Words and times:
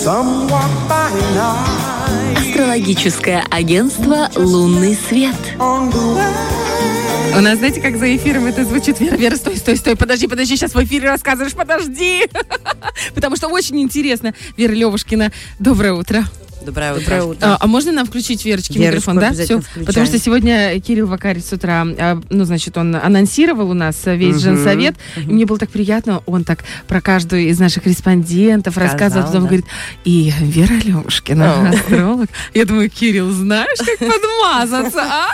somewhat 0.00 0.70
by 0.88 1.12
night. 1.36 2.38
Астрологическое 2.38 3.44
агентство 3.50 4.30
«Лунный 4.34 4.94
свет». 4.94 5.36
У 5.58 7.40
нас, 7.40 7.58
знаете, 7.58 7.82
как 7.82 7.96
за 7.98 8.16
эфиром 8.16 8.46
это 8.46 8.64
звучит? 8.64 8.98
Вера, 8.98 9.16
Вера, 9.16 9.36
стой, 9.36 9.58
стой, 9.58 9.76
стой, 9.76 9.96
подожди, 9.96 10.26
подожди, 10.26 10.56
сейчас 10.56 10.74
в 10.74 10.82
эфире 10.82 11.08
рассказываешь, 11.08 11.52
подожди. 11.52 12.26
Потому 13.14 13.36
что 13.36 13.48
очень 13.48 13.78
интересно. 13.80 14.34
Вера 14.56 14.72
Левушкина, 14.72 15.32
доброе 15.58 15.92
утро. 15.92 16.24
Доброе 16.64 16.92
утро. 16.92 17.00
Доброе 17.02 17.22
утро. 17.24 17.46
А, 17.46 17.56
а 17.60 17.66
можно 17.66 17.90
нам 17.92 18.06
включить 18.06 18.44
Верочке 18.44 18.78
Верочку 18.78 19.12
микрофон, 19.12 19.18
да? 19.18 19.32
Всё? 19.44 19.60
включаем. 19.60 19.86
Потому 19.86 20.06
что 20.06 20.18
сегодня 20.18 20.80
Кирилл 20.80 21.06
Вакарич 21.06 21.44
с 21.44 21.52
утра, 21.52 21.86
а, 21.98 22.20
ну, 22.28 22.44
значит, 22.44 22.76
он 22.76 22.94
анонсировал 22.96 23.70
у 23.70 23.74
нас 23.74 23.96
весь 24.04 24.36
Мгм. 24.36 24.40
женсовет, 24.40 24.94
и 25.16 25.20
мне 25.20 25.46
было 25.46 25.58
так 25.58 25.70
приятно, 25.70 26.22
он 26.26 26.44
так 26.44 26.64
про 26.86 27.00
каждую 27.00 27.48
из 27.48 27.58
наших 27.58 27.86
респондентов 27.86 28.74
Сказал, 28.74 28.90
рассказывал, 28.92 29.26
потом 29.26 29.42
да. 29.42 29.46
говорит, 29.48 29.66
и 30.04 30.32
Вера 30.40 30.74
Левушкина, 30.74 31.70
астролог. 31.70 32.28
Я 32.54 32.64
думаю, 32.66 32.90
Кирилл, 32.90 33.30
знаешь, 33.30 33.78
как 33.78 33.98
подмазаться, 33.98 35.02
а? 35.02 35.28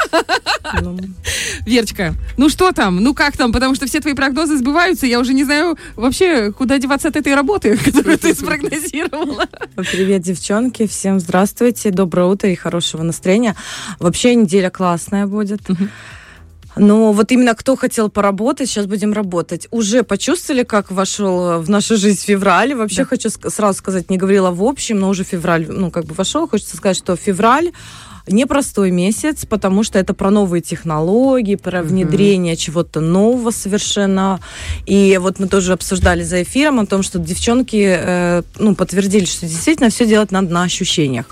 Ну, 0.83 0.97
Верочка, 1.65 2.15
ну 2.37 2.49
что 2.49 2.73
там? 2.73 3.03
Ну 3.03 3.15
как 3.15 3.37
там? 3.37 3.53
Потому 3.53 3.75
что 3.75 3.87
все 3.87 4.01
твои 4.01 4.15
прогнозы 4.15 4.57
сбываются. 4.59 5.07
Я 5.07 5.19
уже 5.21 5.35
не 5.35 5.45
знаю 5.45 5.77
вообще, 5.97 6.53
куда 6.53 6.79
деваться 6.79 7.09
от 7.09 7.17
этой 7.17 7.35
работы, 7.35 7.77
которую 7.85 8.19
ты 8.19 8.35
спрогнозировала. 8.35 9.47
Привет, 9.77 10.23
девчонки. 10.23 10.87
Всем 10.87 11.16
здравствуйте. 11.21 11.91
Доброе 11.91 12.27
утро 12.27 12.51
и 12.51 12.55
хорошего 12.55 13.03
настроения. 13.03 13.55
Вообще 13.99 14.35
неделя 14.35 14.71
классная 14.71 15.27
будет. 15.27 15.61
Но 16.77 17.13
вот 17.13 17.33
именно 17.33 17.55
кто 17.55 17.75
хотел 17.75 18.11
поработать, 18.11 18.69
сейчас 18.69 18.85
будем 18.87 19.15
работать. 19.15 19.67
Уже 19.71 20.03
почувствовали, 20.03 20.63
как 20.63 20.91
вошел 20.91 21.61
в 21.63 21.71
нашу 21.71 21.97
жизнь 21.97 22.21
февраль? 22.21 22.75
Вообще 22.75 23.03
Да. 23.03 23.05
хочу 23.07 23.31
сразу 23.31 23.79
сказать, 23.79 24.11
не 24.11 24.19
говорила 24.19 24.51
в 24.51 24.63
общем, 24.63 24.99
но 25.01 25.09
уже 25.09 25.25
февраль, 25.25 25.67
ну, 25.69 25.91
как 25.91 26.05
бы 26.05 26.15
вошел. 26.15 26.47
Хочется 26.47 26.77
сказать, 26.77 26.99
что 26.99 27.17
февраль 27.17 27.73
непростой 28.29 28.91
месяц, 28.91 29.47
потому 29.47 29.83
что 29.83 29.99
это 29.99 30.15
про 30.15 30.31
новые 30.31 30.61
технологии, 30.61 31.55
про 31.55 31.83
внедрение 31.83 32.57
чего-то 32.57 33.01
нового 33.01 33.51
совершенно. 33.51 34.41
И 34.87 35.19
вот 35.21 35.39
мы 35.39 35.49
тоже 35.49 35.73
обсуждали 35.73 36.23
за 36.23 36.43
эфиром 36.43 36.81
о 36.81 36.87
том, 36.87 37.03
что 37.03 37.19
девчонки 37.19 37.85
э, 37.99 38.43
ну, 38.59 38.75
подтвердили, 38.75 39.25
что 39.25 39.47
действительно 39.47 39.91
все 39.91 40.07
делать 40.07 40.33
надо 40.33 40.53
на 40.53 40.63
ощущениях. 40.63 41.27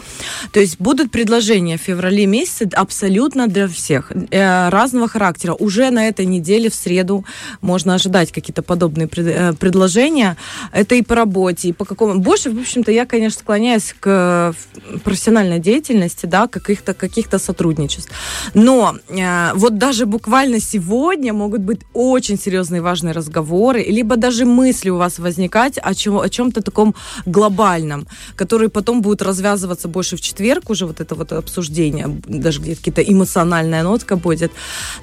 То 0.52 0.60
есть 0.60 0.80
будут 0.80 1.10
предложения 1.10 1.78
в 1.78 1.80
феврале 1.80 2.26
месяце 2.26 2.68
абсолютно 2.72 3.46
для 3.46 3.68
всех, 3.68 4.12
э, 4.30 4.68
разного 4.68 5.08
характера. 5.08 5.54
Уже 5.54 5.90
на 5.90 6.08
этой 6.08 6.26
неделе, 6.26 6.70
в 6.70 6.74
среду, 6.74 7.24
можно 7.60 7.94
ожидать 7.94 8.32
какие-то 8.32 8.62
подобные 8.62 9.08
пред- 9.08 9.26
э, 9.26 9.52
предложения. 9.54 10.36
Это 10.72 10.94
и 10.94 11.02
по 11.02 11.14
работе, 11.14 11.68
и 11.68 11.72
по 11.72 11.84
какому... 11.84 12.20
Больше, 12.20 12.50
в 12.50 12.58
общем-то, 12.58 12.92
я, 12.92 13.06
конечно, 13.06 13.40
склоняюсь 13.40 13.94
к 13.98 14.06
э, 14.06 14.98
профессиональной 15.04 15.58
деятельности, 15.58 16.26
да, 16.26 16.46
каких-то 16.92 17.24
каких-то 17.24 17.38
сотрудничеств. 17.38 18.10
Но 18.54 18.94
э, 19.08 19.54
вот 19.54 19.78
даже 19.78 20.06
буквально 20.06 20.60
сегодня 20.60 21.32
могут 21.32 21.60
быть 21.60 21.80
очень 21.94 22.38
серьезные 22.38 22.80
важные 22.80 23.14
разговоры, 23.14 23.82
либо 23.82 24.16
даже 24.16 24.44
мысли 24.44 24.90
у 24.90 24.96
вас 24.96 25.18
возникать 25.18 25.78
о, 25.82 25.94
чем, 25.94 26.18
о 26.18 26.28
чем-то 26.28 26.60
таком 26.60 26.94
глобальном, 27.26 28.06
которые 28.36 28.68
потом 28.68 29.00
будут 29.00 29.22
развязываться 29.22 29.88
больше 29.88 30.16
в 30.16 30.20
четверг, 30.20 30.70
уже 30.70 30.86
вот 30.86 31.00
это 31.00 31.14
вот 31.14 31.32
обсуждение, 31.32 32.08
даже 32.28 32.60
где-то 32.60 32.82
какая-то 32.84 33.12
эмоциональная 33.12 33.82
нотка 33.82 34.16
будет. 34.16 34.52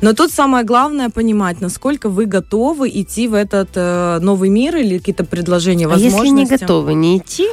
Но 0.02 0.14
тут 0.14 0.32
самое 0.32 0.64
главное 0.66 1.10
понимать, 1.10 1.62
насколько 1.62 2.10
вы 2.10 2.26
готовы 2.26 2.90
идти 2.90 3.28
в 3.28 3.34
этот 3.34 3.70
э, 3.76 4.20
новый 4.22 4.50
мир 4.50 4.76
или 4.76 4.98
какие-то 4.98 5.23
предложения, 5.23 5.86
А 5.86 5.90
возможности. 5.90 6.26
если 6.26 6.36
не 6.36 6.45
готовы, 6.45 6.94
не 6.94 7.18
идти? 7.18 7.48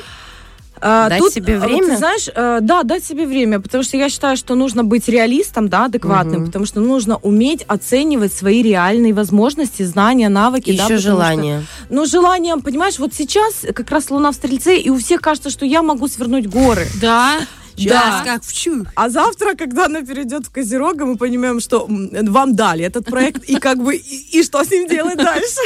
А, 0.80 1.08
Дать 1.08 1.32
себе 1.32 1.56
а, 1.56 1.60
время? 1.60 1.86
ты 1.88 1.96
знаешь, 1.96 2.28
э, 2.34 2.58
да, 2.60 2.82
дать 2.82 3.04
себе 3.04 3.26
время, 3.26 3.60
потому 3.60 3.82
что 3.82 3.96
я 3.96 4.08
считаю, 4.08 4.36
что 4.36 4.54
нужно 4.54 4.84
быть 4.84 5.08
реалистом, 5.08 5.68
да, 5.68 5.86
адекватным, 5.86 6.36
Мгм. 6.42 6.46
потому 6.46 6.66
что 6.66 6.80
нужно 6.80 7.16
уметь 7.16 7.64
оценивать 7.68 8.32
свои 8.32 8.62
реальные 8.62 9.12
возможности, 9.14 9.82
знания, 9.82 10.28
навыки. 10.28 10.70
И 10.70 10.76
да, 10.76 10.84
еще 10.84 10.96
потому 10.96 11.00
что- 11.00 11.10
желание. 11.10 11.66
ну, 11.90 12.06
желание, 12.06 12.56
понимаешь, 12.56 12.98
вот 12.98 13.14
сейчас 13.14 13.64
как 13.74 13.90
раз 13.90 14.10
Луна 14.10 14.30
в 14.32 14.34
Стрельце, 14.34 14.76
и 14.78 14.90
у 14.90 14.98
всех 14.98 15.20
кажется, 15.20 15.50
что 15.50 15.64
я 15.66 15.82
могу 15.82 16.08
свернуть 16.08 16.46
горы. 16.46 16.86
Да. 17.00 17.38
Да. 17.86 18.22
как 18.24 18.42
в 18.42 18.52
чу. 18.52 18.84
А 18.94 19.08
завтра, 19.08 19.54
когда 19.54 19.86
она 19.86 20.02
перейдет 20.02 20.46
в 20.46 20.50
Козерога, 20.50 21.04
мы 21.04 21.16
понимаем, 21.16 21.60
что 21.60 21.86
вам 21.88 22.56
дали 22.56 22.84
этот 22.84 23.06
проект, 23.06 23.44
и 23.44 23.56
как 23.56 23.78
бы, 23.78 23.96
и, 23.96 24.38
и 24.38 24.42
что 24.42 24.64
с 24.64 24.70
ним 24.70 24.88
делать 24.88 25.16
дальше? 25.16 25.60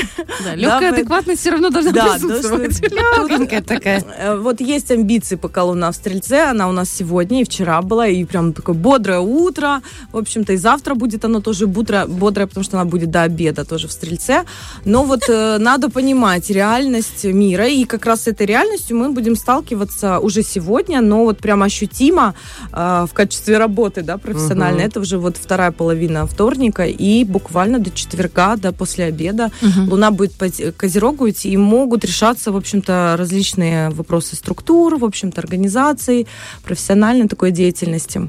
Да, 0.45 0.55
легкая 0.55 0.91
Да, 0.91 0.97
адекватность 0.97 1.41
все 1.41 1.51
равно 1.51 1.71
должна 1.71 1.93
Да, 1.93 2.15
присутствовать. 2.15 2.81
Легенькая 2.81 3.63
такая. 3.63 4.05
Э, 4.19 4.37
Вот 4.37 4.61
есть 4.61 4.91
амбиции 4.91 5.37
пока 5.37 5.65
Луна 5.65 5.91
в 5.91 5.97
Стрельце, 5.97 6.43
она 6.51 6.69
у 6.69 6.73
нас 6.73 6.91
сегодня 6.91 7.41
и 7.43 7.45
вчера 7.45 7.81
была, 7.83 8.07
и 8.09 8.25
прям 8.25 8.53
такое 8.53 8.75
бодрое 8.75 9.21
утро, 9.21 9.83
в 10.13 10.17
общем-то, 10.19 10.53
и 10.53 10.57
завтра 10.57 10.95
будет 10.95 11.25
оно 11.25 11.41
тоже 11.41 11.67
бодро, 11.67 12.07
бодрое, 12.07 12.47
потому 12.47 12.65
что 12.65 12.79
она 12.81 12.85
будет 12.89 13.11
до 13.11 13.23
обеда 13.23 13.65
тоже 13.65 13.89
в 13.89 13.93
Стрельце, 13.93 14.45
но 14.85 15.05
вот 15.05 15.25
э, 15.29 15.59
надо 15.59 15.89
понимать 15.91 16.51
реальность 16.51 17.25
мира, 17.25 17.67
и 17.69 17.85
как 17.85 18.07
раз 18.07 18.23
с 18.23 18.27
этой 18.29 18.47
реальностью 18.47 18.97
мы 18.97 19.11
будем 19.11 19.37
сталкиваться 19.37 20.19
уже 20.19 20.43
сегодня, 20.43 21.01
но 21.01 21.25
вот 21.25 21.39
прям 21.39 21.63
ощутимо 22.03 22.35
э, 22.73 23.07
в 23.09 23.13
качестве 23.13 23.59
работы, 23.59 24.03
да, 24.03 24.19
профессиональной, 24.19 24.81
Мгм. 24.81 24.91
это 24.91 25.01
уже 25.01 25.19
вот 25.19 25.37
вторая 25.37 25.71
половина 25.71 26.27
вторника, 26.27 26.85
и 26.85 27.25
буквально 27.25 27.79
до 27.79 27.91
четверга, 27.91 28.57
до 28.57 28.73
после 28.73 29.05
обеда 29.05 29.51
Луна 29.91 30.11
будет 30.11 30.33
по 30.33 30.47
Козерогу 30.77 31.29
идти, 31.29 31.51
и 31.51 31.57
могут 31.57 32.05
решаться, 32.05 32.53
в 32.53 32.57
общем-то, 32.57 33.17
различные 33.19 33.91
вопросы 33.91 34.37
структур, 34.37 34.97
в 34.97 35.05
общем-то, 35.05 35.41
организации, 35.41 36.27
профессиональной 36.65 37.29
такой 37.29 37.51
деятельности. 37.51 38.29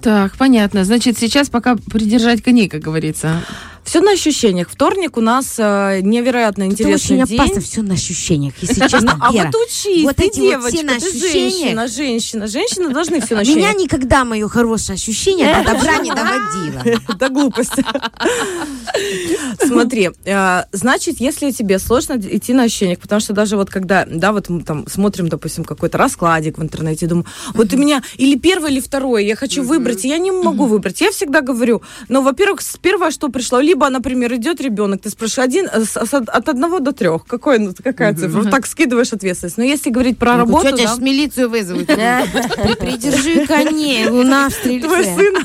Так, 0.00 0.36
понятно. 0.38 0.84
Значит, 0.84 1.18
сейчас 1.18 1.50
пока 1.50 1.76
придержать 1.76 2.42
коней, 2.42 2.68
как 2.68 2.80
говорится. 2.80 3.42
Все 3.84 4.00
на 4.00 4.12
ощущениях. 4.12 4.68
Вторник 4.70 5.16
у 5.16 5.20
нас 5.20 5.54
э, 5.58 6.00
невероятно 6.02 6.62
Это 6.64 6.72
интересный 6.72 7.16
очень 7.22 7.26
день. 7.26 7.38
опасно, 7.40 7.60
все 7.60 7.82
на 7.82 7.94
ощущениях, 7.94 8.54
если 8.60 8.80
Ну, 8.82 8.88
честно, 8.88 9.18
а 9.20 9.32
Вера. 9.32 9.46
вот 9.52 9.66
учись, 9.66 10.04
вот 10.04 10.16
ты 10.16 10.24
эти 10.26 10.38
вот 10.40 10.48
девочка, 10.48 10.76
все 10.76 10.82
на 10.86 10.92
ты 10.92 10.96
ощущениях. 11.08 11.32
женщина, 11.32 11.88
женщина. 11.88 12.46
Женщины 12.46 12.88
должны 12.90 13.20
все 13.20 13.34
на 13.34 13.40
Меня 13.42 13.50
ощущениях. 13.70 13.76
никогда 13.82 14.24
мое 14.24 14.46
хорошее 14.48 14.94
ощущение 14.94 15.64
до 15.64 15.72
добра 15.72 15.96
не 15.98 16.10
доводило. 16.10 17.00
До 17.18 17.28
глупости. 17.30 17.84
Смотри, 19.66 20.10
э, 20.24 20.62
значит, 20.72 21.20
если 21.20 21.50
тебе 21.50 21.78
сложно 21.78 22.16
д- 22.16 22.36
идти 22.36 22.52
на 22.52 22.64
ощущениях, 22.64 22.98
потому 23.00 23.20
что 23.20 23.32
даже 23.32 23.56
вот 23.56 23.70
когда, 23.70 24.06
да, 24.08 24.32
вот 24.32 24.48
мы 24.48 24.62
там 24.62 24.86
смотрим, 24.88 25.28
допустим, 25.28 25.64
какой-то 25.64 25.98
раскладик 25.98 26.58
в 26.58 26.62
интернете, 26.62 27.06
думаю, 27.06 27.26
вот 27.54 27.72
у 27.72 27.76
меня 27.76 28.02
или 28.16 28.38
первое, 28.38 28.70
или 28.70 28.80
второе, 28.80 29.22
я 29.22 29.36
хочу 29.36 29.62
выбрать, 29.62 30.04
и 30.04 30.08
я 30.08 30.18
не 30.18 30.30
могу 30.30 30.66
выбрать. 30.66 31.00
Я 31.00 31.10
всегда 31.10 31.40
говорю, 31.40 31.82
ну, 32.08 32.22
во-первых, 32.22 32.60
с- 32.62 32.76
первое, 32.76 33.10
что 33.10 33.28
пришло, 33.28 33.60
либо, 33.70 33.88
например, 33.88 34.34
идет 34.34 34.60
ребенок, 34.60 35.00
ты 35.02 35.10
спрашиваешь 35.10 35.48
один, 35.48 35.66
э, 35.66 35.84
от 36.26 36.48
одного 36.48 36.80
до 36.80 36.92
трех, 36.92 37.24
какой, 37.24 37.58
ну, 37.60 37.72
какая 37.84 38.14
цифра? 38.14 38.40
Вот 38.40 38.50
так 38.50 38.66
скидываешь 38.66 39.12
ответственность. 39.12 39.58
Но 39.58 39.64
если 39.64 39.90
говорить 39.90 40.18
про 40.18 40.36
работу, 40.36 40.70
Тетя 40.70 40.88
да, 40.88 40.96
ж 40.96 40.98
милицию 40.98 41.48
вызовут. 41.48 41.86
При- 41.86 42.74
Придержи 42.80 43.46
коней, 43.46 44.08
луна 44.08 44.48
в 44.48 44.54
твой 44.54 45.04
сын 45.04 45.36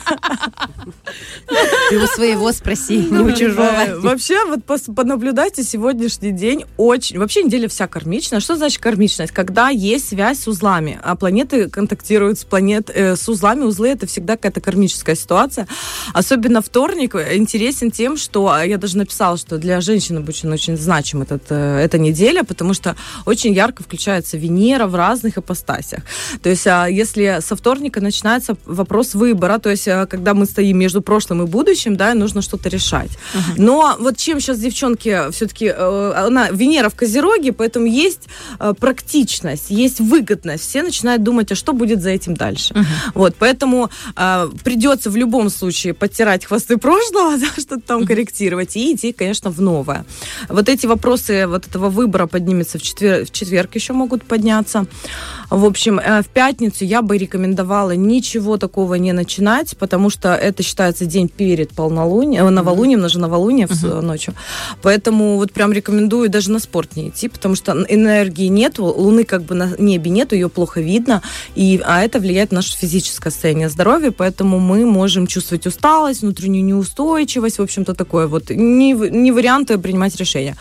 Ты 1.89 1.99
у 1.99 2.07
своего 2.07 2.51
спроси, 2.51 2.97
не 2.97 3.19
у 3.19 3.27
Э, 3.27 3.35
чужого. 3.35 3.99
Вообще, 3.99 4.43
вот 4.45 4.61
понаблюдайте 4.95 5.63
сегодняшний 5.63 6.31
день 6.31 6.65
очень... 6.77 7.19
Вообще 7.19 7.43
неделя 7.43 7.67
вся 7.67 7.87
кармичная. 7.87 8.39
Что 8.39 8.55
значит 8.55 8.81
кармичность? 8.81 9.31
Когда 9.33 9.69
есть 9.69 10.09
связь 10.09 10.39
с 10.39 10.47
узлами, 10.47 10.99
а 11.03 11.15
планеты 11.15 11.69
контактируют 11.69 12.39
с 12.39 12.43
планет 12.43 12.89
э, 12.93 13.15
с 13.15 13.29
узлами. 13.29 13.63
Узлы 13.63 13.89
это 13.89 14.07
всегда 14.07 14.35
какая-то 14.35 14.61
кармическая 14.61 15.15
ситуация. 15.15 15.67
Особенно 16.13 16.61
вторник 16.61 17.15
интересен 17.15 17.91
тем, 17.91 18.14
что 18.17 18.49
а, 18.49 18.63
я 18.63 18.77
даже 18.77 18.97
написала, 18.97 19.37
что 19.37 19.57
для 19.57 19.81
женщины 19.81 20.23
очень 20.27 20.51
очень 20.51 20.77
значим 20.77 21.21
этот, 21.21 21.43
э, 21.49 21.79
эта 21.79 21.97
неделя, 21.97 22.43
потому 22.43 22.73
что 22.73 22.95
очень 23.25 23.53
ярко 23.53 23.83
включается 23.83 24.37
Венера 24.37 24.87
в 24.87 24.95
разных 24.95 25.37
ипостасях. 25.37 26.01
То 26.41 26.49
есть, 26.49 26.67
а, 26.67 26.87
если 26.87 27.39
со 27.41 27.55
вторника 27.55 28.01
начинается 28.01 28.55
вопрос 28.65 29.15
выбора, 29.15 29.59
то 29.59 29.69
есть, 29.69 29.87
а, 29.87 30.05
когда 30.05 30.33
мы 30.33 30.45
стоим 30.45 30.77
между 30.77 31.01
прошлым 31.01 31.43
и 31.43 31.45
будущим, 31.45 31.95
да, 31.95 32.13
нужно 32.13 32.41
что-то 32.41 32.69
решать. 32.69 33.11
Но 33.57 33.95
вот 33.99 34.17
чем 34.17 34.39
сейчас 34.39 34.59
девчонки 34.59 35.31
все-таки, 35.31 35.69
она 35.69 36.49
Венера 36.51 36.89
в 36.89 36.95
Козероге, 36.95 37.51
поэтому 37.51 37.85
есть 37.85 38.27
э, 38.59 38.73
практичность, 38.79 39.69
есть 39.69 39.99
выгодность. 39.99 40.67
Все 40.67 40.83
начинают 40.83 41.23
думать, 41.23 41.51
а 41.51 41.55
что 41.55 41.73
будет 41.73 42.01
за 42.01 42.09
этим 42.09 42.35
дальше. 42.35 42.73
Вот, 43.13 43.35
поэтому 43.37 43.89
э, 44.15 44.49
придется 44.63 45.09
в 45.09 45.15
любом 45.15 45.49
случае 45.49 45.93
подтирать 45.93 46.45
хвосты 46.45 46.77
прошлого, 46.77 47.37
да, 47.37 47.47
что-то 47.57 47.81
там 47.81 48.04
корректировать 48.05 48.75
и 48.77 48.93
идти, 48.93 49.11
конечно, 49.13 49.49
в 49.51 49.61
новое. 49.61 50.05
Вот 50.49 50.69
эти 50.69 50.85
вопросы 50.85 51.47
вот 51.47 51.67
этого 51.67 51.89
выбора 51.89 52.27
поднимется 52.27 52.77
в 52.77 52.81
четверг, 52.81 53.27
в 53.27 53.31
четверг 53.31 53.75
еще 53.75 53.93
могут 53.93 54.23
подняться. 54.23 54.85
В 55.49 55.65
общем, 55.65 55.99
э, 55.99 56.21
в 56.21 56.27
пятницу 56.27 56.85
я 56.85 57.01
бы 57.01 57.17
рекомендовала 57.17 57.91
ничего 57.95 58.57
такого 58.57 58.95
не 58.95 59.13
начинать, 59.13 59.77
потому 59.77 60.09
что 60.09 60.33
это 60.35 60.63
считается 60.63 61.05
день 61.05 61.27
перед 61.29 61.71
полнолунием, 61.71 62.45
э, 62.45 62.49
новолунием, 62.49 63.01
даже 63.01 63.19
новолуние 63.19 63.67
в 63.67 63.73
с- 63.73 64.01
ночью. 64.01 64.33
Поэтому 64.81 65.37
вот 65.37 65.51
прям 65.51 65.71
рекомендую 65.73 66.29
даже 66.29 66.51
на 66.51 66.59
спорт 66.59 66.95
не 66.95 67.09
идти, 67.09 67.27
потому 67.29 67.55
что 67.55 67.71
энергии 67.89 68.47
нету, 68.47 68.85
луны 68.85 69.23
как 69.23 69.43
бы 69.43 69.55
на 69.55 69.71
небе 69.77 70.11
нету, 70.11 70.35
ее 70.35 70.49
плохо 70.49 70.81
видно, 70.81 71.21
и, 71.55 71.81
а 71.85 72.01
это 72.03 72.19
влияет 72.19 72.51
на 72.51 72.57
наше 72.57 72.77
физическое 72.77 73.31
состояние 73.31 73.69
здоровья, 73.69 74.11
поэтому 74.11 74.59
мы 74.59 74.85
можем 74.85 75.27
чувствовать 75.27 75.67
усталость, 75.67 76.21
внутреннюю 76.21 76.63
неустойчивость, 76.65 77.59
в 77.59 77.61
общем-то 77.61 77.93
такое 77.95 78.27
вот. 78.27 78.49
Не, 78.49 78.93
не 78.93 79.31
варианты 79.31 79.77
принимать 79.77 80.15
решения. 80.15 80.55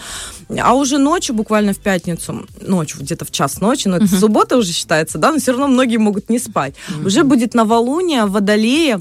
А 0.63 0.75
уже 0.75 0.99
ночью, 0.99 1.35
буквально 1.35 1.73
в 1.73 1.79
пятницу, 1.79 2.47
ночью, 2.61 3.01
где-то 3.01 3.25
в 3.25 3.31
час 3.31 3.61
ночи, 3.61 3.89
но 3.89 3.97
это 3.97 4.07
суббота 4.09 4.57
уже 4.57 4.73
считается, 4.73 5.19
да, 5.19 5.33
но 5.33 5.39
все 5.39 5.53
равно 5.53 5.69
многие 5.69 5.97
могут 5.99 6.31
не 6.31 6.39
спать. 6.39 6.75
Уже 7.05 7.23
будет 7.25 7.55
новолуние, 7.55 8.27
водолея. 8.27 9.01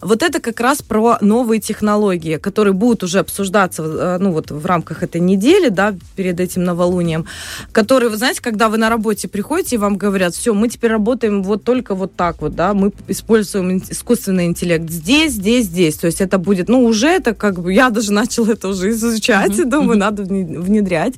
Вот 0.00 0.22
это 0.22 0.40
как 0.40 0.60
раз 0.60 0.82
про 0.82 1.18
новые 1.20 1.60
технологии, 1.60 2.36
которые 2.36 2.74
будут 2.74 3.02
уже 3.04 3.20
обсуждаться, 3.20 3.82
э, 3.82 4.18
ну 4.18 4.32
вот 4.32 4.50
в 4.50 4.66
рамках 4.66 5.02
этой 5.02 5.20
недели, 5.20 5.68
да, 5.68 5.94
перед 6.16 6.40
этим 6.40 6.64
новолунием, 6.64 7.26
которые, 7.72 8.10
вы 8.10 8.16
знаете, 8.16 8.40
когда 8.42 8.68
вы 8.68 8.78
на 8.78 8.88
работе 8.88 9.28
приходите 9.28 9.76
и 9.76 9.78
вам 9.78 9.96
говорят, 9.96 10.34
все, 10.34 10.54
мы 10.54 10.68
теперь 10.68 10.90
работаем 10.90 11.42
вот 11.42 11.64
только 11.64 11.94
вот 11.94 12.14
так 12.16 12.40
вот, 12.42 12.54
да, 12.54 12.74
мы 12.74 12.92
используем 13.08 13.78
искусственный 13.78 14.46
интеллект 14.46 14.90
здесь, 14.90 15.32
здесь, 15.32 15.66
здесь. 15.66 15.96
То 15.96 16.06
есть 16.06 16.20
это 16.20 16.38
будет, 16.38 16.68
ну 16.68 16.84
уже 16.84 17.08
это 17.08 17.34
как 17.34 17.60
бы, 17.60 17.72
я 17.72 17.90
даже 17.90 18.12
начала 18.12 18.50
это 18.52 18.68
уже 18.68 18.90
изучать, 18.90 19.58
и 19.58 19.64
думаю, 19.64 19.98
надо 19.98 20.22
вне- 20.24 20.58
внедрять. 20.92 21.14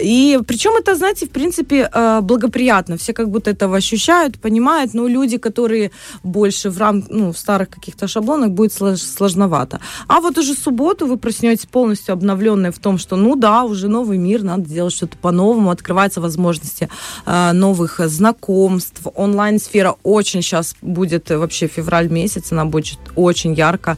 И 0.00 0.38
причем 0.46 0.72
это, 0.78 0.94
знаете, 0.96 1.26
в 1.26 1.30
принципе, 1.30 1.88
э, 1.92 2.20
благоприятно. 2.22 2.96
Все 2.96 3.12
как 3.12 3.28
будто 3.28 3.50
этого 3.50 3.76
ощущают, 3.76 4.38
понимают, 4.40 4.94
но 4.94 5.06
люди, 5.08 5.36
которые 5.38 5.90
больше 6.22 6.70
в 6.70 6.78
рам, 6.78 7.04
ну, 7.10 7.32
в 7.32 7.38
старых 7.38 7.68
каких-то 7.68 8.08
шаблонах, 8.08 8.50
будет 8.50 8.72
слож- 8.72 8.96
сложновато. 8.96 9.80
А 10.08 10.20
вот 10.20 10.38
уже 10.38 10.54
субботу 10.54 11.06
вы 11.06 11.16
проснетесь 11.16 11.66
полностью 11.66 12.12
обновленные 12.14 12.72
в 12.72 12.78
том, 12.78 12.98
что, 12.98 13.16
ну 13.16 13.36
да, 13.36 13.64
уже 13.64 13.88
новый 13.88 14.18
мир, 14.18 14.42
надо 14.42 14.68
делать 14.68 14.94
что-то 14.94 15.16
по-новому, 15.16 15.70
открываются 15.70 16.20
возможности 16.20 16.88
э, 17.26 17.52
новых 17.52 18.00
знакомств. 18.08 19.02
Онлайн-сфера 19.14 19.94
очень 20.02 20.42
сейчас 20.42 20.74
будет, 20.82 21.30
э, 21.30 21.38
вообще 21.38 21.66
февраль 21.68 22.08
месяц, 22.08 22.52
она 22.52 22.64
будет 22.64 22.98
очень 23.16 23.54
ярко 23.54 23.96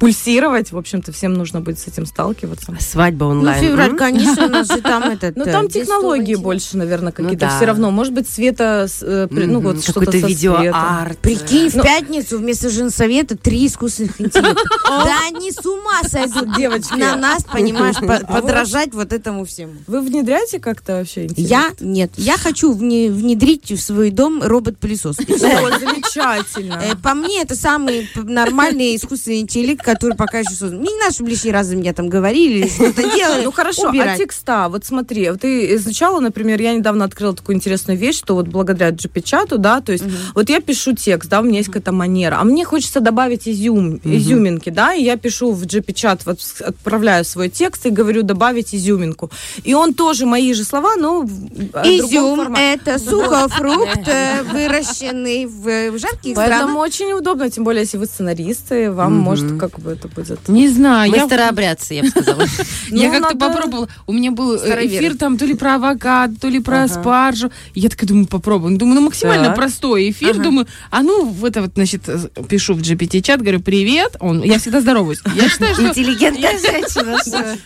пульсировать. 0.00 0.72
В 0.72 0.78
общем-то, 0.78 1.12
всем 1.12 1.34
нужно 1.34 1.60
будет 1.60 1.78
с 1.78 1.86
этим 1.88 2.06
сталкиваться. 2.06 2.74
Свадьба 2.80 3.24
Ну, 3.26 3.30
онлайн. 3.30 3.60
февраль, 3.64 3.90
М? 3.90 3.96
конечно, 3.98 4.45
у 4.46 4.48
нас 4.48 4.66
же 4.68 4.80
там 4.80 5.02
этот... 5.04 5.36
Ну, 5.36 5.44
э, 5.44 5.52
там 5.52 5.68
технологии 5.68 6.34
больше, 6.34 6.76
наверное, 6.76 7.12
какие-то 7.12 7.46
да. 7.46 7.56
все 7.56 7.66
равно. 7.66 7.90
Может 7.90 8.12
быть, 8.12 8.28
света, 8.28 8.86
э, 9.02 9.26
ну, 9.30 9.60
вот 9.60 9.82
что-то 9.82 10.16
видеоарт. 10.16 11.18
Прикинь, 11.18 11.70
в 11.70 11.74
Ну- 11.76 11.82
пятницу 11.82 12.38
вместо 12.38 12.70
женсовета 12.70 13.36
три 13.36 13.66
искусственных 13.66 14.20
интеллекта. 14.20 14.64
Да 14.84 15.16
они 15.28 15.50
с 15.52 15.64
ума 15.66 16.02
сойдут. 16.04 16.56
Девочки. 16.56 16.94
На 16.94 17.16
нас, 17.16 17.44
понимаешь, 17.44 17.96
по- 17.96 18.26
подражать 18.40 18.92
вот 18.94 19.12
этому 19.12 19.44
всему. 19.44 19.72
Вы 19.86 20.00
внедряете 20.00 20.58
как-то 20.60 20.94
вообще 20.98 21.24
интеллект? 21.24 21.50
Я 21.50 21.70
нет. 21.80 22.12
Я 22.16 22.36
хочу 22.38 22.72
вне- 22.72 23.10
внедрить 23.10 23.70
в 23.70 23.78
свой 23.80 24.10
дом 24.10 24.42
робот-пылесос. 24.42 25.16
Замечательно. 25.16 26.80
Э, 26.82 26.96
По 27.02 27.14
мне, 27.14 27.42
это 27.42 27.54
самый 27.54 28.08
нормальный 28.14 28.96
искусственный 28.96 29.40
интеллект, 29.40 29.82
который 29.84 30.16
пока 30.16 30.38
еще 30.40 30.50
создан. 30.54 30.82
Не 30.82 30.98
надо, 31.00 31.14
чтобы 31.14 31.30
лишний 31.30 31.52
раз 31.52 31.66
за 31.66 31.76
меня 31.76 31.92
там 31.92 32.08
говорили, 32.08 32.58
или 32.60 32.68
что-то 32.68 33.02
делали. 33.14 33.44
Ну 33.44 33.52
хорошо, 33.52 33.86
а 33.86 33.90
Убирать. 33.90 34.18
Текста, 34.36 34.68
вот 34.68 34.84
смотри, 34.84 35.30
вот 35.30 35.40
ты 35.40 35.74
изучала, 35.76 36.20
например, 36.20 36.60
я 36.60 36.74
недавно 36.74 37.04
открыла 37.04 37.34
такую 37.34 37.56
интересную 37.56 37.98
вещь, 37.98 38.18
что 38.18 38.34
вот 38.34 38.48
благодаря 38.48 38.90
GPT-чату, 38.90 39.58
да, 39.58 39.80
то 39.80 39.92
есть 39.92 40.04
вот 40.34 40.48
я 40.50 40.60
пишу 40.60 40.94
текст, 40.94 41.30
да, 41.30 41.40
у 41.40 41.42
меня 41.44 41.58
есть 41.58 41.68
какая-то 41.68 41.92
манера, 41.92 42.36
а 42.40 42.44
мне 42.44 42.64
хочется 42.64 43.00
добавить 43.00 43.48
изюм, 43.48 44.00
изюминки, 44.04 44.70
да, 44.70 44.94
и 44.94 45.02
я 45.02 45.16
пишу 45.16 45.52
в 45.52 45.62
GPT-чат, 45.64 46.22
вот 46.26 46.38
отправляю 46.60 47.24
свой 47.24 47.48
текст 47.48 47.86
и 47.86 47.90
говорю 47.90 48.22
добавить 48.22 48.74
изюминку. 48.74 49.30
И 49.64 49.74
он 49.74 49.94
тоже 49.94 50.26
мои 50.26 50.52
же 50.54 50.64
слова, 50.64 50.96
но 50.96 51.22
другом 51.22 51.82
Изюм 51.84 52.54
это 52.54 52.98
сухофрукт, 52.98 54.06
э, 54.08 54.42
выращенный 54.52 55.46
в 55.46 55.98
жарких 55.98 56.34
Поэтому 56.34 56.62
странах. 56.62 56.76
очень 56.76 57.12
удобно, 57.12 57.50
тем 57.50 57.64
более, 57.64 57.82
если 57.82 57.96
вы 57.98 58.06
сценаристы, 58.06 58.90
вам, 58.92 59.14
может, 59.14 59.58
как 59.58 59.78
бы 59.80 59.92
это 59.92 60.08
будет... 60.08 60.48
Не 60.48 60.68
знаю, 60.68 61.10
я... 61.12 61.22
Мы 61.22 61.26
старообрядцы, 61.26 61.94
я 61.94 62.02
бы 62.02 62.08
сказала. 62.08 62.42
Я 62.90 63.08
Ну, 63.08 63.20
как-то 63.20 63.34
надо- 63.38 63.54
попробовала. 63.54 63.88
У 64.06 64.12
меня 64.12 64.25
был 64.30 64.54
э, 64.54 64.58
Староверы. 64.58 64.86
эфир 64.86 65.16
там 65.16 65.36
то 65.38 65.44
ли 65.44 65.54
про 65.54 65.74
авокадо, 65.76 66.34
то 66.40 66.48
ли 66.48 66.60
про 66.60 66.86
спаржу. 66.88 67.50
И 67.74 67.80
Я 67.80 67.88
такая 67.88 68.06
думаю, 68.08 68.26
попробуем. 68.26 68.78
Думаю, 68.78 68.96
ну 68.96 69.00
максимально 69.06 69.46
Так. 69.46 69.56
простой 69.56 70.10
эфир. 70.10 70.36
Думаю, 70.38 70.66
а 70.90 71.02
ну 71.02 71.24
вот 71.24 71.50
это 71.50 71.62
вот, 71.62 71.72
значит, 71.74 72.02
э, 72.08 72.18
пишу 72.48 72.74
в 72.74 72.80
GPT-чат, 72.80 73.40
говорю, 73.40 73.60
привет. 73.60 74.16
Он, 74.20 74.42
я 74.42 74.58
всегда 74.58 74.80
здороваюсь. 74.80 75.20
Я 75.34 75.48
считаю, 75.48 75.74
что... 75.74 75.88
Интеллигентная 75.88 76.58
женщина. 76.58 77.18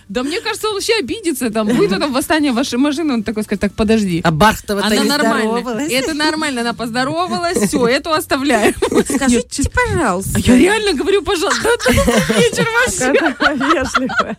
Да 0.09 0.23
мне 0.23 0.41
кажется, 0.41 0.69
он 0.69 0.75
вообще 0.75 0.95
обидится. 0.99 1.51
Там 1.51 1.69
будет 1.69 1.91
там 1.99 2.13
восстание 2.13 2.53
вашей 2.53 2.79
машины. 2.79 3.15
Он 3.15 3.23
такой 3.23 3.43
скажет, 3.45 3.61
так, 3.61 3.73
подожди. 3.75 4.21
А 4.25 4.31
Бахтова-то 4.31 4.87
Она 4.87 5.05
нормально. 5.05 5.81
Это 5.91 6.15
нормально, 6.15 6.61
она 6.63 6.73
поздоровалась. 6.75 7.59
Все, 7.59 7.87
эту 7.87 8.13
оставляем. 8.13 8.75
Скажите, 9.05 9.69
пожалуйста. 9.71 10.33
А 10.37 10.41
я 10.41 10.57
реально 10.57 10.95
говорю, 10.95 11.23
пожалуйста, 11.23 11.63
да, 11.63 11.93
да, 11.93 12.03
да, 12.07 12.35
вечер 12.35 12.67
вообще. 12.87 13.13
Вежливо. 13.55 14.37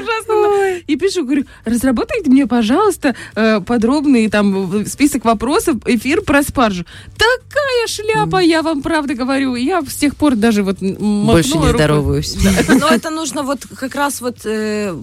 ужасно. 0.00 0.80
И 0.86 0.96
пишу, 0.96 1.24
говорю, 1.24 1.35
разработайте 1.64 2.30
мне, 2.30 2.46
пожалуйста, 2.46 3.14
э, 3.34 3.60
подробный 3.60 4.28
там 4.28 4.86
список 4.86 5.24
вопросов, 5.24 5.76
эфир 5.86 6.22
про 6.22 6.42
спаржу. 6.42 6.84
Такая 7.16 7.86
шляпа, 7.86 8.38
я 8.42 8.62
вам 8.62 8.82
правда 8.82 9.14
говорю. 9.14 9.54
Я 9.54 9.82
с 9.82 9.94
тех 9.96 10.16
пор 10.16 10.36
даже 10.36 10.62
вот 10.62 10.78
Больше 10.80 11.50
не 11.50 11.54
рукой. 11.58 11.72
здороваюсь. 11.74 12.36
Но 12.68 12.88
это 12.88 13.10
нужно 13.10 13.42
вот 13.42 13.66
как 13.76 13.94
раз 13.94 14.20
вот 14.20 14.38
э, 14.44 14.94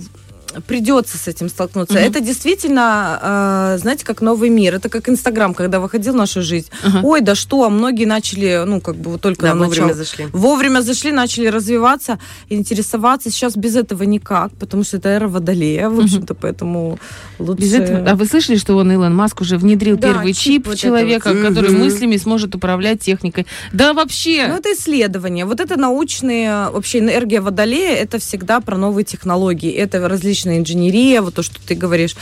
придется 0.67 1.17
с 1.17 1.27
этим 1.27 1.49
столкнуться. 1.49 1.97
Это 1.99 2.19
действительно, 2.19 3.73
э, 3.75 3.77
знаете, 3.79 4.05
как 4.05 4.21
новый 4.21 4.49
мир. 4.49 4.75
Это 4.75 4.89
как 4.89 5.09
Инстаграм, 5.09 5.53
когда 5.53 5.79
выходил 5.79 6.13
в 6.13 6.17
нашу 6.17 6.41
жизнь. 6.41 6.67
Ага. 6.83 6.99
Ой, 7.03 7.21
да 7.21 7.35
что, 7.35 7.63
а 7.63 7.69
многие 7.69 8.05
начали, 8.05 8.63
ну, 8.65 8.81
как 8.81 8.95
бы 8.95 9.11
вот 9.11 9.21
только 9.21 9.43
Да, 9.47 9.55
вовремя 9.55 9.87
начало- 9.87 9.93
зашли. 9.93 10.27
Вовремя 10.33 10.81
зашли, 10.81 11.11
начали 11.11 11.47
развиваться, 11.47 12.19
интересоваться. 12.49 13.29
Сейчас 13.31 13.55
без 13.55 13.75
этого 13.75 14.03
никак, 14.03 14.51
потому 14.59 14.83
что 14.83 14.97
это 14.97 15.09
эра 15.09 15.27
водолея, 15.27 15.89
в 15.89 15.99
общем-то, 15.99 16.33
поэтому 16.35 16.99
лучше... 17.39 17.61
Без 17.63 17.73
этого- 17.73 18.09
а 18.11 18.15
вы 18.15 18.25
слышали, 18.25 18.57
что 18.57 18.77
он, 18.77 18.91
Илон 18.91 19.15
Маск, 19.15 19.41
уже 19.41 19.57
внедрил 19.57 19.97
Да, 19.97 20.07
первый 20.09 20.33
чип 20.33 20.53
чип 20.53 20.67
вот 20.67 20.77
в 20.77 20.79
человека, 20.81 21.33
вот. 21.33 21.41
который 21.47 21.71
Мгм. 21.71 21.79
мыслями 21.83 22.17
сможет 22.17 22.55
управлять 22.55 22.99
техникой? 23.01 23.45
Да 23.71 23.93
вообще! 23.93 24.47
Ну, 24.47 24.55
это 24.57 24.73
исследование. 24.73 25.45
Вот 25.45 25.59
это 25.59 25.77
научные, 25.79 26.69
вообще 26.69 26.99
энергия 26.99 27.41
водолея, 27.41 27.95
это 27.95 28.19
всегда 28.19 28.59
про 28.59 28.77
новые 28.77 29.05
технологии. 29.05 29.71
Это 29.71 30.07
различная 30.43 30.59
инженерия, 30.59 31.21
вот 31.21 31.33
то, 31.33 31.43
что 31.43 31.55
ты 31.65 31.75
говоришь, 31.75 32.15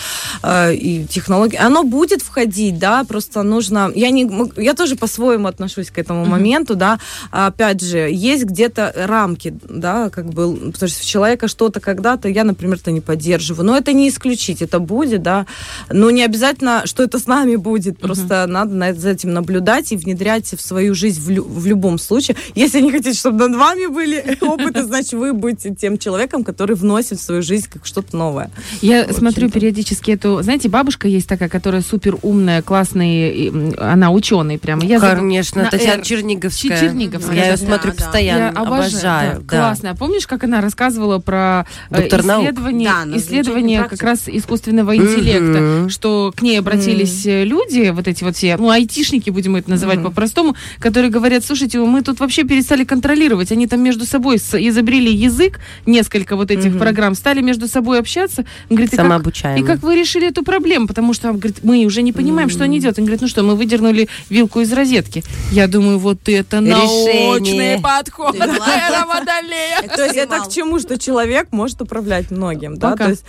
э, 0.43 0.73
и 0.75 1.05
технологии. 1.05 1.57
Оно 1.57 1.83
будет 1.83 2.21
входить, 2.21 2.77
да, 2.79 3.03
просто 3.03 3.43
нужно... 3.43 3.91
Я, 3.95 4.09
не, 4.11 4.29
я 4.57 4.73
тоже 4.73 4.95
по-своему 4.95 5.47
отношусь 5.47 5.89
к 5.89 5.97
этому 5.97 6.25
моменту, 6.25 6.75
да. 6.75 6.99
Опять 7.31 7.81
же, 7.81 8.09
есть 8.11 8.45
где-то 8.45 8.93
рамки, 8.95 9.53
да, 9.67 10.09
как 10.09 10.25
бы, 10.25 10.71
потому 10.71 10.89
что 10.89 11.05
человека 11.05 11.47
что-то 11.47 11.79
когда-то, 11.79 12.29
я, 12.29 12.43
например, 12.43 12.77
это 12.77 12.91
не 12.91 13.01
поддерживаю. 13.01 13.65
Но 13.65 13.77
это 13.77 13.93
не 13.93 14.07
исключить, 14.09 14.61
это 14.61 14.79
будет, 14.79 15.21
да. 15.23 15.45
Но 15.91 16.11
не 16.11 16.23
обязательно, 16.23 16.83
что 16.85 17.03
это 17.03 17.17
с 17.19 17.27
нами 17.27 17.55
будет. 17.55 17.99
Просто 17.99 18.45
надо 18.47 18.73
на- 18.75 18.93
за 18.93 19.09
этим 19.11 19.33
наблюдать 19.33 19.91
и 19.91 19.97
внедрять 19.97 20.53
в 20.53 20.61
свою 20.61 20.95
жизнь 20.95 21.21
в, 21.21 21.29
лю- 21.29 21.43
в 21.47 21.65
любом 21.65 21.97
случае. 21.99 22.35
Если 22.55 22.81
не 22.81 22.91
хотите, 22.91 23.17
чтобы 23.17 23.47
над 23.47 23.57
вами 23.57 23.87
были 23.87 24.37
опыты, 24.41 24.83
значит, 24.83 25.13
вы 25.13 25.33
будете 25.33 25.73
тем 25.75 25.97
человеком, 25.97 26.43
который 26.43 26.75
вносит 26.75 27.19
в 27.19 27.23
свою 27.23 27.41
жизнь 27.41 27.67
как 27.71 27.85
что-то 27.85 28.10
новое. 28.13 28.51
Я 28.81 29.01
Очень 29.01 29.13
смотрю 29.15 29.49
периодически 29.49 30.11
эту, 30.11 30.41
знаете, 30.41 30.69
бабушка 30.69 31.07
есть 31.07 31.27
такая, 31.27 31.49
которая 31.49 31.81
супер 31.81 32.17
умная, 32.21 32.61
классная, 32.61 33.51
она 33.77 34.11
ученый 34.11 34.57
прямо. 34.57 34.83
Я 34.83 34.99
Конечно, 34.99 35.63
на 35.63 35.69
Татьяна 35.69 35.99
«Р». 35.99 36.05
Черниговская. 36.05 36.79
Черниговская, 36.79 37.35
Я 37.35 37.45
ее 37.45 37.51
да, 37.51 37.57
смотрю 37.57 37.91
да, 37.91 37.97
постоянно, 37.97 38.53
Я 38.55 38.61
обожаю. 38.61 39.35
да, 39.35 39.39
да. 39.41 39.57
Классно. 39.57 39.95
Помнишь, 39.95 40.27
как 40.27 40.43
она 40.43 40.61
рассказывала 40.61 41.19
про 41.19 41.65
э, 41.89 42.01
Доктор 42.01 42.21
исследование, 42.21 42.89
Да, 42.89 43.17
исследование 43.17 43.83
как 43.83 44.01
раз 44.03 44.23
искусственного 44.27 44.95
интеллекта, 44.95 45.89
что 45.89 46.33
к 46.35 46.41
ней 46.41 46.59
обратились 46.59 47.25
э, 47.25 47.43
люди, 47.43 47.89
вот 47.89 48.07
эти 48.07 48.23
вот 48.23 48.35
все, 48.35 48.57
ну, 48.57 48.69
айтишники, 48.69 49.29
будем 49.29 49.55
это 49.55 49.69
называть 49.69 50.01
по-простому, 50.03 50.55
которые 50.79 51.11
говорят, 51.11 51.43
слушайте, 51.43 51.79
мы 51.79 52.01
тут 52.01 52.19
вообще 52.19 52.43
перестали 52.43 52.83
контролировать, 52.83 53.51
они 53.51 53.67
там 53.67 53.81
между 53.81 54.05
собой 54.05 54.37
изобрели 54.37 55.13
язык, 55.13 55.59
несколько 55.85 56.35
вот 56.35 56.51
этих 56.51 56.77
программ, 56.77 57.15
стали 57.15 57.41
между 57.41 57.67
собой 57.67 57.99
общаться. 58.01 58.45
Он 58.69 58.75
говорит, 58.75 58.93
и 58.93 58.97
как, 58.97 59.57
и 59.57 59.63
как 59.63 59.81
вы 59.81 59.95
решили 59.95 60.27
эту 60.27 60.43
проблему? 60.43 60.87
Потому 60.87 61.13
что 61.13 61.31
говорит, 61.31 61.63
мы 61.63 61.85
уже 61.85 62.01
не 62.01 62.11
понимаем, 62.11 62.49
что 62.49 62.65
они 62.65 62.79
делают. 62.79 62.99
Он 62.99 63.05
говорит, 63.05 63.21
ну 63.21 63.27
что, 63.27 63.43
мы 63.43 63.55
выдернули 63.55 64.09
вилку 64.29 64.59
из 64.59 64.73
розетки. 64.73 65.23
Я 65.51 65.67
думаю, 65.67 65.97
вот 65.99 66.27
это 66.27 66.57
Решение. 66.59 67.31
научный 67.31 67.81
подход. 67.81 68.37
То 68.37 70.03
есть 70.03 70.17
это 70.17 70.39
к 70.39 70.49
чему, 70.49 70.79
что 70.79 70.97
человек 70.99 71.47
может 71.51 71.81
управлять 71.81 72.31
многим, 72.31 72.77
да? 72.77 72.95
То 72.95 73.09
есть, 73.09 73.23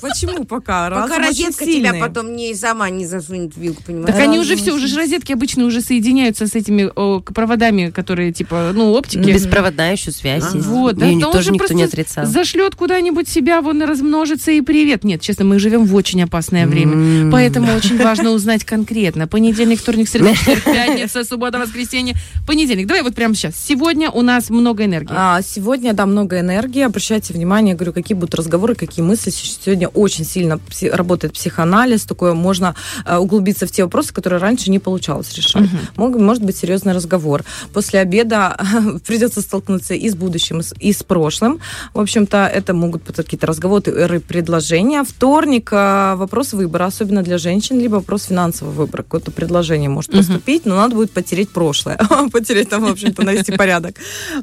почему 0.00 0.44
пока? 0.44 0.90
Пока 0.90 1.18
розетка 1.18 1.64
тебя 1.64 1.94
потом 1.94 2.36
не 2.36 2.54
сама 2.54 2.90
не 2.90 3.06
засунет 3.06 3.56
вилку, 3.56 3.82
понимаешь? 3.84 4.14
Так 4.14 4.20
они 4.20 4.38
уже 4.38 4.56
все, 4.56 4.72
уже 4.72 4.94
розетки 4.96 5.32
обычно 5.32 5.64
уже 5.64 5.80
соединяются 5.80 6.46
с 6.46 6.54
этими 6.54 6.90
проводами, 7.32 7.90
которые 7.90 8.32
типа, 8.32 8.72
ну, 8.74 8.92
оптики. 8.92 9.30
Беспроводная 9.30 9.92
еще 9.92 10.12
связь 10.12 10.54
есть. 10.54 10.66
Вот, 10.66 10.96
да, 10.96 11.06
тоже 11.06 11.42
же 11.42 11.52
никто 11.52 11.72
не 11.74 11.84
просто 11.84 11.84
отрицал. 11.84 12.26
зашлет 12.26 12.74
куда-нибудь 12.74 13.28
себя, 13.28 13.59
вон 13.60 13.82
размножится 13.82 14.50
и 14.50 14.60
привет. 14.60 15.04
Нет, 15.04 15.20
честно, 15.20 15.44
мы 15.44 15.58
живем 15.58 15.84
в 15.86 15.94
очень 15.94 16.22
опасное 16.22 16.66
время. 16.66 16.92
М. 16.94 17.30
Поэтому 17.32 17.72
очень 17.74 17.96
важно 18.02 18.30
узнать 18.30 18.64
конкретно. 18.64 19.26
Понедельник, 19.26 19.80
вторник, 19.80 20.08
среда, 20.08 20.34
четверг, 20.34 20.64
пятница, 20.64 21.24
суббота, 21.24 21.58
воскресенье. 21.58 22.14
Понедельник. 22.46 22.86
Давай 22.86 23.02
вот 23.02 23.14
прямо 23.14 23.34
сейчас. 23.34 23.54
Сегодня 23.56 24.10
у 24.10 24.22
нас 24.22 24.50
много 24.50 24.84
энергии. 24.84 25.12
А, 25.16 25.40
сегодня, 25.42 25.92
да, 25.92 26.06
много 26.06 26.40
энергии. 26.40 26.82
Обращайте 26.82 27.32
внимание, 27.32 27.74
говорю, 27.74 27.92
какие 27.92 28.16
будут 28.16 28.34
разговоры, 28.34 28.74
какие 28.74 29.04
мысли. 29.04 29.30
Сегодня 29.30 29.88
очень 29.88 30.24
сильно 30.24 30.54
пси- 30.54 30.90
работает 30.90 31.34
психоанализ. 31.34 32.04
Такое 32.04 32.34
можно 32.34 32.74
э, 33.06 33.16
углубиться 33.16 33.66
в 33.66 33.70
те 33.70 33.84
вопросы, 33.84 34.12
которые 34.12 34.40
раньше 34.40 34.70
не 34.70 34.78
получалось 34.78 35.32
решать. 35.34 35.68
Мог- 35.96 36.18
может 36.18 36.42
быть 36.42 36.56
серьезный 36.56 36.92
разговор. 36.92 37.44
После 37.72 38.00
обеда 38.00 38.56
придется 39.06 39.40
столкнуться 39.40 39.94
и 39.94 40.08
с 40.08 40.14
будущим, 40.14 40.60
и 40.60 40.62
с- 40.62 40.74
и 40.80 40.92
с 40.92 41.02
прошлым. 41.02 41.60
В 41.94 42.00
общем-то, 42.00 42.46
это 42.52 42.74
могут 42.74 43.02
быть 43.04 43.16
какие-то 43.16 43.46
разговоры, 43.50 44.20
предложения. 44.20 45.04
Вторник 45.04 45.70
э, 45.72 46.14
вопрос 46.16 46.52
выбора, 46.52 46.86
особенно 46.86 47.22
для 47.22 47.38
женщин, 47.38 47.78
либо 47.78 47.96
вопрос 47.96 48.24
финансового 48.24 48.72
выбора. 48.72 49.02
Какое-то 49.02 49.30
предложение 49.30 49.88
может 49.88 50.10
поступить, 50.12 50.66
но 50.66 50.76
надо 50.76 50.94
будет 50.94 51.10
потереть 51.10 51.50
прошлое. 51.50 51.98
Потереть 52.32 52.68
там, 52.68 52.84
в 52.84 52.90
общем-то, 52.90 53.22
навести 53.22 53.52
порядок. 53.52 53.96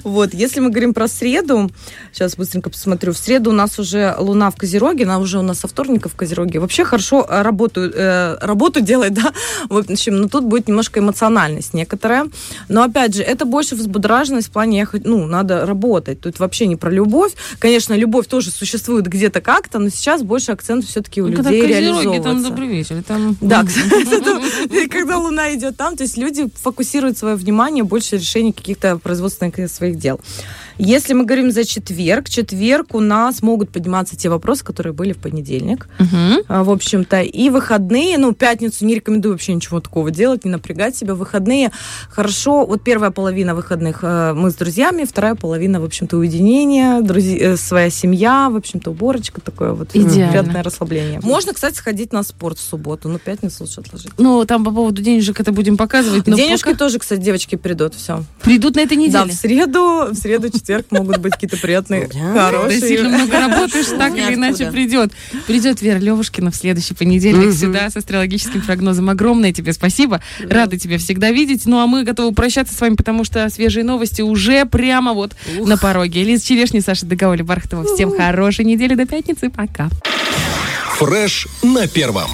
Вот. 0.03 0.33
Если 0.33 0.59
мы 0.59 0.69
говорим 0.69 0.93
про 0.93 1.07
среду, 1.07 1.71
сейчас 2.11 2.35
быстренько 2.35 2.69
посмотрю. 2.69 3.13
В 3.13 3.17
среду 3.17 3.49
у 3.51 3.53
нас 3.53 3.79
уже 3.79 4.15
Луна 4.17 4.49
в 4.49 4.55
Козероге, 4.55 5.05
она 5.05 5.19
уже 5.19 5.39
у 5.39 5.41
нас 5.41 5.59
со 5.59 5.67
вторника 5.67 6.09
в 6.09 6.15
Козероге. 6.15 6.59
Вообще 6.59 6.83
хорошо 6.83 7.25
э, 7.29 7.41
работу, 7.41 7.81
э, 7.81 8.37
работу 8.41 8.81
делает, 8.81 9.13
да, 9.21 9.33
в 9.69 9.77
общем, 9.77 10.17
но 10.17 10.27
тут 10.27 10.43
будет 10.43 10.67
немножко 10.67 10.99
эмоциональность 10.99 11.73
некоторая. 11.73 12.27
Но, 12.69 12.83
опять 12.83 13.15
же, 13.15 13.23
это 13.23 13.45
больше 13.45 13.75
взбудраженность 13.75 14.47
в 14.47 14.51
плане, 14.51 14.83
хот- 14.83 15.01
ну, 15.05 15.25
надо 15.27 15.65
работать. 15.65 16.19
Тут 16.21 16.39
вообще 16.39 16.67
не 16.67 16.75
про 16.75 16.91
любовь. 16.91 17.33
Конечно, 17.59 17.93
любовь 17.93 18.27
тоже 18.27 18.51
существует 18.51 18.86
где-то 18.87 19.41
как-то, 19.41 19.79
но 19.79 19.89
сейчас 19.89 20.23
больше 20.23 20.51
акцент 20.51 20.85
все-таки 20.85 21.21
у 21.21 21.27
Ну, 21.27 21.35
когда 21.35 21.51
людей 21.51 21.61
Козероги, 21.61 21.85
реализовывается. 21.85 22.29
там 22.29 22.43
добрый 22.43 22.67
вечер. 22.67 23.03
Там... 23.03 23.37
Да, 23.41 23.63
когда 24.89 25.17
Луна 25.17 25.53
идет 25.55 25.77
там, 25.77 25.95
то 25.95 26.03
есть 26.03 26.17
люди 26.17 26.47
фокусируют 26.55 27.17
свое 27.17 27.35
внимание 27.35 27.83
больше 27.83 28.17
решения 28.17 28.53
каких-то 28.53 28.97
производственных 28.97 29.69
своих 29.71 29.97
дел. 29.97 30.19
Если 30.77 31.13
мы 31.13 31.25
говорим 31.25 31.51
за 31.51 31.63
четверг, 31.65 32.29
четверг 32.29 32.93
у 32.95 32.99
нас 32.99 33.41
могут 33.41 33.69
подниматься 33.69 34.15
те 34.15 34.29
вопросы, 34.29 34.63
которые 34.63 34.93
были 34.93 35.13
в 35.13 35.17
понедельник. 35.17 35.87
А, 36.47 36.63
В 36.63 36.69
общем-то, 36.69 37.21
и 37.21 37.49
выходные, 37.49 38.17
ну, 38.17 38.33
пятницу 38.33 38.85
не 38.85 38.95
рекомендую 38.95 39.33
вообще 39.33 39.53
ничего 39.53 39.79
такого 39.79 40.11
делать, 40.11 40.45
не 40.45 40.51
напрягать 40.51 40.95
себя. 40.95 41.15
Выходные 41.15 41.71
хорошо, 42.09 42.65
вот 42.65 42.83
первая 42.83 43.11
половина 43.11 43.55
выходных 43.55 43.99
э, 44.03 44.33
мы 44.33 44.51
с 44.51 44.55
друзьями, 44.55 45.03
вторая 45.05 45.35
половина, 45.35 45.81
в 45.81 45.85
общем-то, 45.85 46.17
уединение, 46.17 47.01
друзья, 47.01 47.53
э, 47.53 47.57
своя 47.57 47.89
семья, 47.89 48.49
в 48.49 48.55
общем-то, 48.55 48.91
уборочка 48.91 49.41
такое 49.41 49.71
вот. 49.73 49.89
э, 49.95 49.99
Идеально. 49.99 50.29
Приятное 50.31 50.63
расслабление. 50.63 51.19
Можно, 51.23 51.53
кстати, 51.53 51.75
сходить 51.75 52.13
на 52.13 52.23
спорт 52.23 52.57
в 52.57 52.61
субботу, 52.61 53.09
но 53.09 53.17
пятницу 53.19 53.63
лучше 53.63 53.81
отложить. 53.81 54.11
Ну, 54.17 54.45
там 54.45 54.63
по 54.63 54.71
поводу 54.71 55.01
денежек 55.01 55.39
это 55.39 55.51
будем 55.51 55.77
показывать. 55.77 56.27
Но 56.27 56.35
Денежки 56.35 56.65
пока 56.65 56.77
тоже, 56.77 56.99
кстати, 56.99 57.21
девочки 57.21 57.55
придут, 57.55 57.95
все. 57.95 58.23
придут 58.41 58.75
на 58.75 58.81
этой 58.81 58.95
Да, 58.97 59.03
неделе. 59.03 59.31
в 59.31 59.33
среду, 59.33 60.07
в 60.11 60.15
среду, 60.15 60.49
четверг 60.67 60.91
могут 60.91 61.17
быть 61.17 61.33
какие-то 61.33 61.57
приятные, 61.57 62.09
Да. 62.13 62.51
Ты 62.67 62.79
сильно 62.81 63.09
хорошие. 63.09 63.37
много 63.37 63.39
работаешь, 63.39 63.85
так 63.97 64.13
или 64.17 64.33
иначе 64.35 64.69
придет. 64.71 65.11
Придет 65.45 65.81
Вера 65.81 65.97
Левушкина 65.99 66.51
в 66.51 66.55
следующий 66.55 66.93
понедельник 66.93 67.53
сюда 67.53 67.89
с 67.89 67.95
астрологическим 67.95 68.61
прогнозом. 68.61 69.09
Огромное 69.09 69.53
тебе 69.53 69.71
спасибо. 69.73 70.21
Рада 70.39 70.77
тебя 70.77 70.97
всегда 70.97 71.31
видеть. 71.31 71.65
Ну, 71.65 71.79
а 71.79 71.87
мы 71.87 72.03
готовы 72.03 72.33
прощаться 72.33 72.75
с 72.75 72.81
вами, 72.81 72.95
потому 72.95 73.23
что 73.23 73.47
свежие 73.49 73.85
новости 73.85 74.21
уже 74.21 74.65
прямо 74.65 75.13
вот 75.13 75.33
на 75.57 75.77
пороге. 75.77 76.23
Лиз 76.23 76.43
Черешни, 76.43 76.79
Саша 76.79 77.05
Договоли, 77.05 77.43
Бархатова. 77.43 77.85
Всем 77.95 78.15
хорошей 78.15 78.65
недели 78.65 78.95
до 78.95 79.05
пятницы. 79.05 79.49
Пока. 79.49 79.89
Фреш 80.97 81.47
на 81.63 81.87
первом. 81.87 82.29